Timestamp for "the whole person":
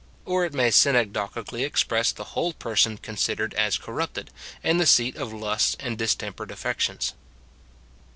2.11-2.97